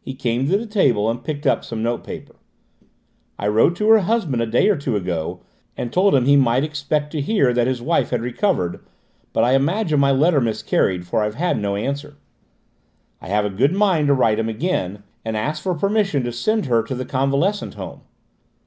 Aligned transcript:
He 0.00 0.14
came 0.14 0.48
to 0.48 0.56
the 0.56 0.64
table 0.64 1.10
and 1.10 1.22
picked 1.22 1.46
up 1.46 1.62
some 1.62 1.82
notepaper. 1.82 2.36
"I 3.38 3.48
wrote 3.48 3.76
to 3.76 3.88
her 3.90 3.98
husband 3.98 4.40
a 4.40 4.46
day 4.46 4.70
or 4.70 4.76
two 4.78 4.96
ago 4.96 5.40
and 5.76 5.92
told 5.92 6.14
him 6.14 6.24
he 6.24 6.36
might 6.36 6.64
expect 6.64 7.12
to 7.12 7.20
hear 7.20 7.52
that 7.52 7.66
his 7.66 7.82
wife 7.82 8.08
had 8.08 8.22
recovered, 8.22 8.80
but 9.34 9.44
I 9.44 9.52
imagine 9.52 10.00
my 10.00 10.10
letter 10.10 10.40
miscarried, 10.40 11.06
for 11.06 11.22
I've 11.22 11.34
had 11.34 11.60
no 11.60 11.76
answer. 11.76 12.16
I 13.20 13.28
have 13.28 13.44
a 13.44 13.50
good 13.50 13.74
mind 13.74 14.06
to 14.06 14.14
write 14.14 14.36
to 14.36 14.40
him 14.40 14.48
again 14.48 15.02
and 15.22 15.36
ask 15.36 15.62
for 15.62 15.74
permission 15.74 16.22
to 16.24 16.32
send 16.32 16.64
her 16.64 16.82
to 16.84 16.94
the 16.94 17.04
convalescent 17.04 17.74
home. 17.74 18.00